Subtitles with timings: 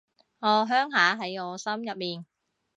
[0.39, 2.25] 我鄉下喺我心入面